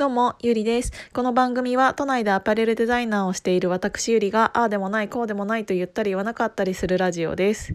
[0.00, 0.92] どうも、ゆりです。
[1.12, 7.74] この番組は都内でアパレルデザイナーをしている私ゆりが、ああでもない、こうでもないと言ったり言わなかったりするラジオです。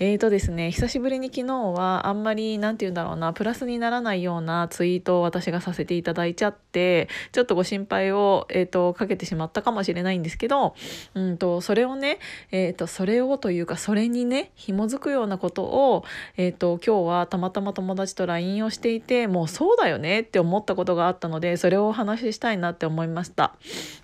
[0.00, 10.74] えーとですね、久しぶりに昨日はあんまり、なんて言うんだろうな、プラスにならないようなツイートを私がさせていただいちゃって、ちょっとご心配を、えーと、かけてしまったかもしれないんですけど、
[11.14, 12.18] うんと、それをね、
[12.50, 16.04] えーと、それをというか、それにね、紐づくようなことを、
[16.36, 23.54] えーと、今日はたまたま友達と LINE をしていて、もうそうだよねって思ったことがあったので、それをお話ししたいなって思いました。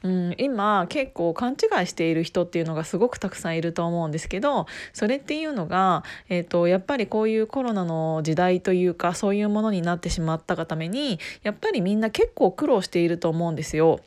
[0.03, 14.01] うん、今結構勘違いしている人っていうのがすごくたくさんいると思うんですけどそれっていうのが、えーと、やっぱりこういうコロナの時代というかそういうものになってしまったがためにやっぱりみんな結構苦労していると思うんですよ。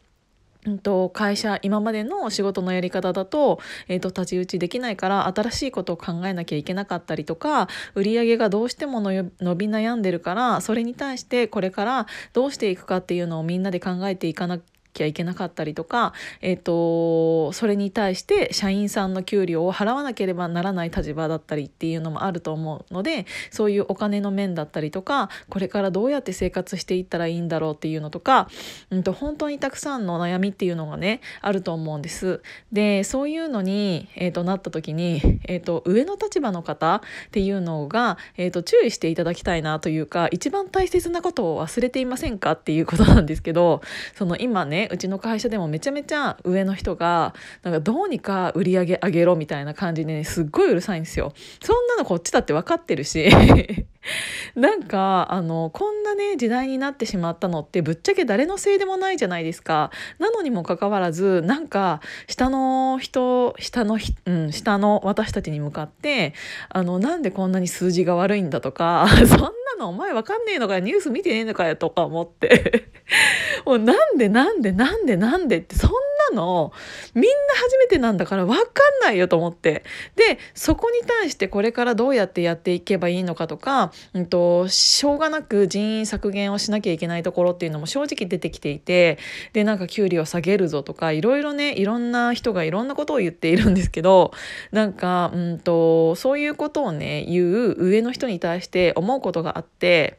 [0.65, 9.23] うんと会社今までの仕事のやり方だと,、えーと、太刀打ちできないから新しいことを考えなきゃいけなかったりとか売り上げがどうしても伸
[9.55, 14.59] び悩んでるからそれに対してこれからどうしていくかっていうのをみんなで考えていかな
[14.99, 28.49] きゃいけなかったりとか、えーと、それに対して社員さんの給料を払わなければならない立場だったりっていうのもあると思うのでそういうお金の面だったりとかこれからどうやって生活していったらいいんだろうっていうのとか、
[28.89, 32.41] うんと、本当にたくさんの悩みっていうのがねあると思うんです。
[32.71, 43.81] でそういうのに、えーと、なった時に、えー、と上の立場の方っていうのが、えー、と注意していただきたいなというか一番大切なことを忘れていませんかっていうことなんですけど
[44.15, 51.33] その今ねうちの会社でもめちゃめちゃ上の人がなんかどうにか売り上げ上げろみたいな感じでねすっごいうるさいんですよ。
[51.61, 53.29] そんなのこっちだって分かってるし
[54.55, 59.91] なんかあのこんなね時代になってしまったのってぶっちゃけ誰のせいでもないじゃないですか。
[60.19, 66.33] なのにもかかわらずなんか下の人下のうん、下の私たちに向かって
[66.69, 69.49] あのなんでこんなに数字が悪いんだとか そんな
[69.79, 72.89] のお前わかんねえのかニュース見てねえのかよとか思って
[73.65, 75.91] もうなんでなんでなんでなんでってそん
[76.31, 76.71] なの
[77.13, 78.65] みんな初めてなんだから分かん
[79.01, 79.83] ないよと思って
[80.15, 89.17] でそこに対してこれからどうやってやっていけばいいのかとか、うんと、しょうがなく人員削減をしなきゃいけないところっていうのも正直出てきていて
[89.53, 94.31] でなんか給料下げるぞとかいろいろねいろんな人がいろんなことを言っているんですけど
[94.71, 100.18] なんか、うんとそういうことをね言う上の人に対して思うことがあって。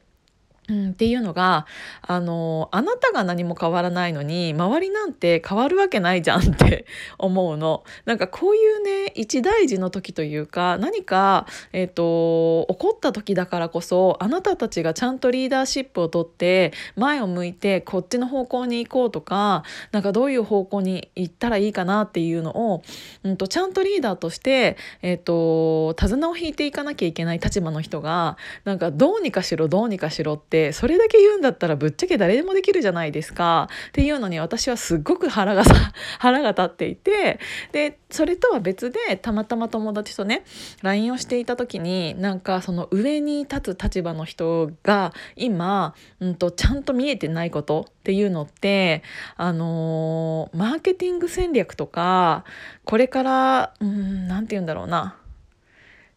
[0.70, 1.66] うん、っていうのが
[2.00, 6.86] あのあなたが何も変わらないのに周りなんて変わるわけないじゃんって
[7.19, 7.82] 思うの。
[8.04, 22.82] なんかこういうね一大事の時というか何か、えーと、起こった時だからこそあなたたちがちゃんとリーダーシップをとって前を向いてこっちの方向に行こうとかなんかどういう方向に行ったらいいかなっていうのを、
[23.25, 33.69] うんと、ちゃんとリーダーとして、えーと手綱を引いていかなきゃいけない立場の人がなんかどうにかしろどうにかしろってでそれだけ言うんだったらぶっちゃけ誰でもできるじゃないですか。
[33.88, 35.65] っていうのに私はすっごく腹が
[36.21, 37.41] 腹が立っていて。
[37.72, 40.44] でそれとは別でたまたま友達とね
[40.82, 49.04] LINE をしていた時になんかその上に立つ立場の人が今、うんと、ちゃんと見えてないことっていうのって
[49.37, 52.44] あのー、マーケティング戦略とか
[52.84, 55.19] これから何て言うんだろうな。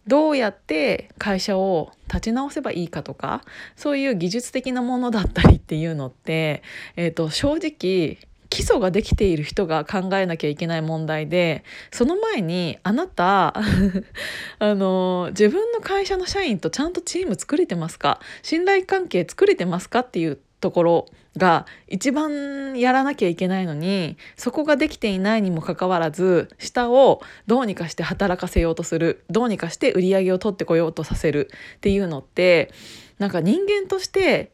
[0.08, 3.44] どうやって会社を立ち直せばいいかとか
[3.76, 6.62] そういう技術的なものだったりっていうのって、
[6.96, 8.18] えーと、正直
[8.50, 13.58] 基礎ができている人が考えなきゃいけない問題でその前にあなた
[14.60, 18.20] あの自分の会社の社員とちゃんとチーム作れてますか？
[18.44, 20.02] 信頼関係作れてますか？
[20.02, 32.72] っていうところが一番やらなきゃいけないのにそこができていないにもかかわらず下をどうにかして働かせようとするどうにかして売り上げを取ってこようとさせるっていうのって
[33.20, 34.52] なんか人間として、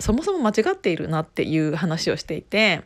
[0.00, 2.82] そもそも間違っているなっていう話をしていて、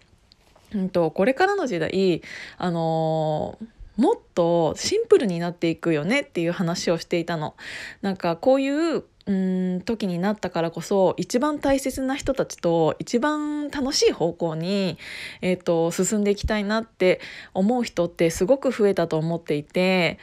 [0.75, 2.23] うんと、これからの時代
[2.59, 3.67] あのー
[3.97, 7.55] もっとシンプルになっていくよねっていう話をしていたの。
[8.01, 14.99] なんかこういううん時になったからこそ一番大切な人たちと一番楽しい方向に、
[15.41, 17.21] えーと進んでいきたいなって
[17.55, 20.19] 思う人ってすごく増えたと思っていて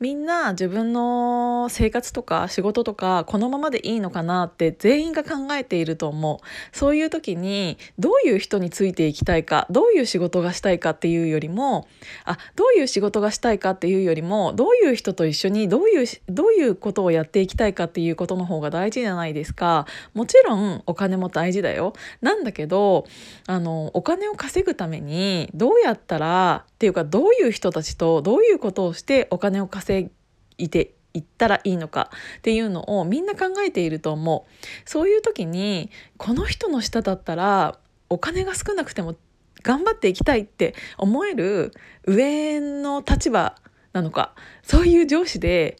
[0.00, 6.74] みんな自分の生活とか仕事とかこのままでいいのかなって全員が考えていると思う。
[6.74, 11.86] そういう時にどういう人についていきたいかどういう仕事がしたいかっていうよりも
[12.24, 19.84] あどういう仕事がしたいかっていうよりもどういう人と一緒にどういうどういうことをやっていきたいかっていうことの方が大事じゃないですか。
[20.14, 21.92] もちろんお金も大事だよ。
[22.22, 23.04] なんだけど
[23.46, 34.88] あのお金を稼ぐためにどうやったらっていうかどういう人たちとどういうことをしてお金を稼ぐいていったらいいのかっていうのをみんな考えていると思う。
[34.88, 37.78] そういう時にこの人の下だったら
[38.08, 39.16] お金が少なくても
[39.62, 41.72] 頑張っていきたいって思える
[42.06, 43.56] 上の立場
[43.92, 44.34] なのか。
[44.62, 45.76] そういう上司で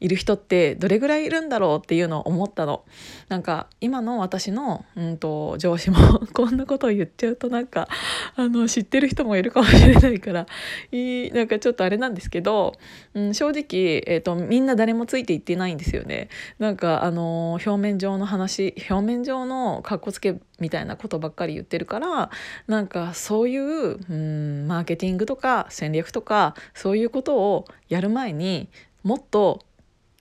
[0.00, 2.84] いる人ってどれぐらいいるんだろうっていうのを思ったの。
[3.28, 5.96] なんか今の私の、うんと、上司も
[6.32, 7.88] こんなことを言っちゃうとなんか
[8.36, 10.46] あの知ってる人もいるかもしれないから
[10.92, 12.74] いいなんかちょっとあれなんですけど、
[13.14, 16.28] うん、正直、えーと、みんな誰もついていってないんですよね。
[16.58, 22.30] なんかあの表面上の話表面上のかっこつけみたいなことばっかり言ってるから
[22.66, 28.68] なんかそういう、うん、マーケティングとか戦略とかそういうことをやる前に
[29.02, 29.60] もっと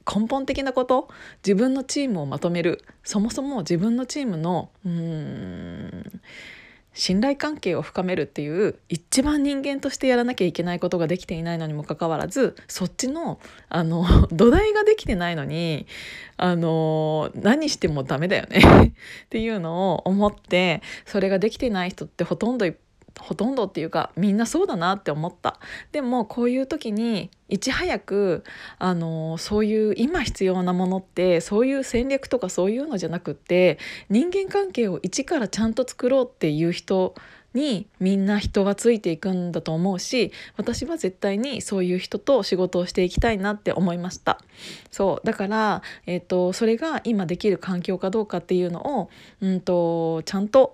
[0.07, 1.09] 根本的なこと
[1.45, 6.21] 自分のチームをまとめるそもそも自分のチームのうん
[6.98, 13.39] 信頼関係を深めるっていう一番人間としてやらなきゃいけないことができていないのにもかかわらずそっちの
[13.69, 15.86] あの 土台ができてないのに
[16.38, 18.94] あの何してもダメだよね。
[19.25, 22.75] っていうのを思ってそれができてない人ってほとんどいっ
[23.19, 25.60] ほとんどっていうかみんなそうだなって思った。
[25.92, 28.44] でもこういう時にいち早く
[28.78, 33.80] あのそういう今必要なものってそういう戦略とかそういうのじゃなくって
[34.10, 37.16] 人間関係を一からちゃんと作ろうっていう人
[37.54, 44.40] にみんな人はついていくんだと思うし私は絶対にそういう人と仕事をしていきたいなって思いました。
[44.92, 45.25] そう。
[45.25, 49.10] だから、えーと、それが今できる環境かどうかっていうのを、
[49.42, 50.74] うんとちゃんと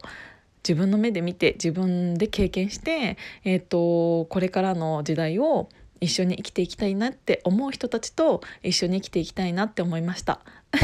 [0.68, 5.70] 自分の目で見て自分で経験して、えーと、これからの時代を
[6.00, 10.40] 一緒に生きていきたいなって思う人たちと一緒に生きていきたいなって思いました。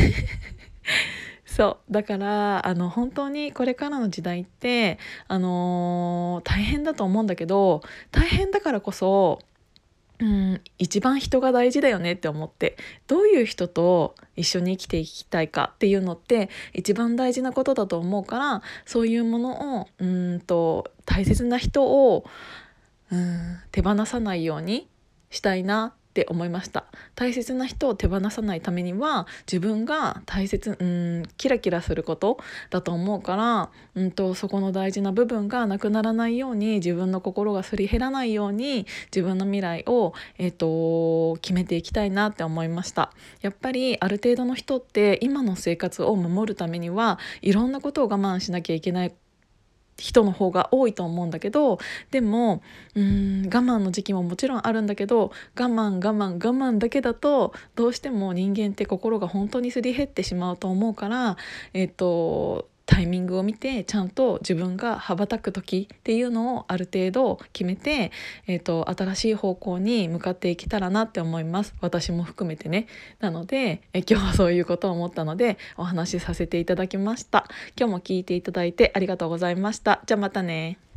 [1.46, 9.40] そうだからあの本当にこれからの時代ってあのー、大変だと思うんだけど大変だからこそ
[10.20, 12.76] うん一番人が大事だよねって思って
[13.08, 22.26] どういう人と一緒に生きていきたいかっていうのって一番大事なことだと思うからそういうものをうんと大切な人を
[23.12, 24.90] うん手放さないように
[25.30, 26.84] したいなって思いました。
[27.16, 32.40] 大切な人を手放さないためには自分が大切うんキラキラすること
[32.70, 38.86] だと思うからうんとそこの大事な部分がなくならないように自分の心がすり減らないように
[39.16, 43.14] 自分の未来を、えーと、決めていきたいなって思いました。
[43.42, 49.14] やっぱりある程度の人って今の生活を守るためにはいろんなことを我慢しなきゃいけない
[50.00, 51.80] 人の方が多いと思うんだけど
[52.12, 52.62] でも
[52.96, 61.38] うん我慢の時期ももちろんあるんだけど我慢我慢我慢だけだとどうしても人間って心が本当にすり減ってしまうと思うから
[61.74, 68.12] えっ、とタイミングを見てちゃんと自分が羽ばたく時っていうのをある程度決めて、
[68.48, 71.76] えーと、新しい方向に向かっていけたらなって思います。
[71.82, 72.88] 私も含めてね。
[73.20, 77.46] なのでえ今日はそういうことを思ったのでお話しさせていただきました。
[77.78, 80.02] 今日も聞いていただいてありがとうございました。
[80.08, 80.89] じゃあまたね。